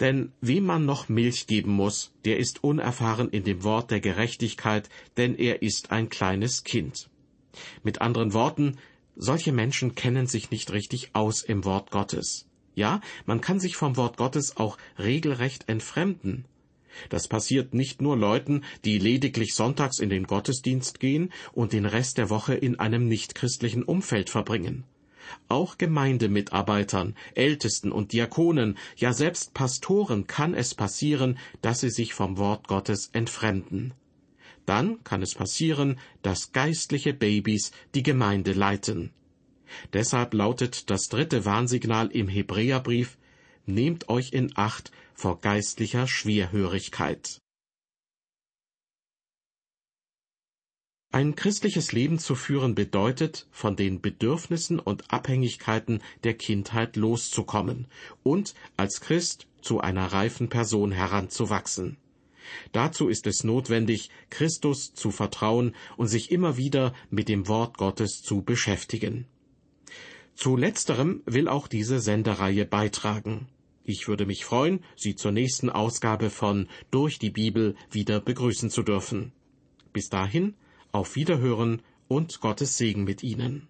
denn 0.00 0.32
wem 0.40 0.64
man 0.64 0.84
noch 0.84 1.08
Milch 1.08 1.46
geben 1.46 1.72
muss, 1.72 2.12
der 2.24 2.38
ist 2.38 2.62
unerfahren 2.62 3.30
in 3.30 3.44
dem 3.44 3.62
Wort 3.62 3.90
der 3.90 4.00
Gerechtigkeit, 4.00 4.88
denn 5.16 5.36
er 5.36 5.62
ist 5.62 5.90
ein 5.90 6.08
kleines 6.08 6.64
Kind. 6.64 7.08
Mit 7.82 8.00
anderen 8.00 8.32
Worten, 8.32 8.78
solche 9.16 9.52
Menschen 9.52 9.94
kennen 9.94 10.26
sich 10.26 10.50
nicht 10.50 10.72
richtig 10.72 11.10
aus 11.14 11.42
im 11.42 11.64
Wort 11.64 11.90
Gottes. 11.90 12.46
Ja, 12.74 13.00
man 13.26 13.40
kann 13.40 13.60
sich 13.60 13.76
vom 13.76 13.96
Wort 13.96 14.16
Gottes 14.16 14.56
auch 14.56 14.76
regelrecht 14.98 15.68
entfremden. 15.68 16.44
Das 17.08 17.28
passiert 17.28 17.74
nicht 17.74 18.02
nur 18.02 18.16
Leuten, 18.16 18.62
die 18.84 18.98
lediglich 18.98 19.54
sonntags 19.54 19.98
in 19.98 20.10
den 20.10 20.24
Gottesdienst 20.24 21.00
gehen 21.00 21.32
und 21.52 21.72
den 21.72 21.86
Rest 21.86 22.18
der 22.18 22.30
Woche 22.30 22.54
in 22.54 22.78
einem 22.78 23.08
nichtchristlichen 23.08 23.82
Umfeld 23.82 24.30
verbringen. 24.30 24.84
Auch 25.48 25.78
Gemeindemitarbeitern, 25.78 27.14
Ältesten 27.34 27.92
und 27.92 28.12
Diakonen, 28.12 28.76
ja 28.96 29.12
selbst 29.12 29.54
Pastoren 29.54 30.26
kann 30.26 30.54
es 30.54 30.74
passieren, 30.74 31.38
dass 31.62 31.80
sie 31.80 31.90
sich 31.90 32.14
vom 32.14 32.38
Wort 32.38 32.68
Gottes 32.68 33.10
entfremden. 33.12 33.94
Dann 34.66 35.02
kann 35.04 35.22
es 35.22 35.34
passieren, 35.34 35.98
dass 36.22 36.52
geistliche 36.52 37.12
Babys 37.12 37.72
die 37.94 38.02
Gemeinde 38.02 38.52
leiten. 38.52 39.10
Deshalb 39.92 40.34
lautet 40.34 40.90
das 40.90 41.08
dritte 41.08 41.44
Warnsignal 41.44 42.08
im 42.08 42.28
Hebräerbrief 42.28 43.18
Nehmt 43.66 44.10
euch 44.10 44.32
in 44.32 44.52
Acht 44.56 44.92
vor 45.14 45.40
geistlicher 45.40 46.06
Schwerhörigkeit. 46.06 47.40
Ein 51.14 51.36
christliches 51.36 51.92
Leben 51.92 52.18
zu 52.18 52.34
führen 52.34 52.74
bedeutet, 52.74 53.46
von 53.52 53.76
den 53.76 54.00
Bedürfnissen 54.00 54.80
und 54.80 55.12
Abhängigkeiten 55.12 56.02
der 56.24 56.34
Kindheit 56.34 56.96
loszukommen 56.96 57.86
und 58.24 58.56
als 58.76 59.00
Christ 59.00 59.46
zu 59.60 59.78
einer 59.78 60.06
reifen 60.06 60.48
Person 60.48 60.90
heranzuwachsen. 60.90 61.98
Dazu 62.72 63.06
ist 63.06 63.28
es 63.28 63.44
notwendig, 63.44 64.10
Christus 64.28 64.92
zu 64.92 65.12
vertrauen 65.12 65.76
und 65.96 66.08
sich 66.08 66.32
immer 66.32 66.56
wieder 66.56 66.92
mit 67.10 67.28
dem 67.28 67.46
Wort 67.46 67.78
Gottes 67.78 68.20
zu 68.20 68.42
beschäftigen. 68.42 69.26
Zu 70.34 70.56
letzterem 70.56 71.22
will 71.26 71.46
auch 71.46 71.68
diese 71.68 72.00
Sendereihe 72.00 72.64
beitragen. 72.64 73.46
Ich 73.84 74.08
würde 74.08 74.26
mich 74.26 74.44
freuen, 74.44 74.82
Sie 74.96 75.14
zur 75.14 75.30
nächsten 75.30 75.70
Ausgabe 75.70 76.28
von 76.28 76.66
Durch 76.90 77.20
die 77.20 77.30
Bibel 77.30 77.76
wieder 77.92 78.18
begrüßen 78.20 78.68
zu 78.68 78.82
dürfen. 78.82 79.30
Bis 79.92 80.08
dahin, 80.08 80.56
auf 80.94 81.16
Wiederhören 81.16 81.82
und 82.08 82.40
Gottes 82.40 82.78
Segen 82.78 83.04
mit 83.04 83.22
Ihnen. 83.22 83.68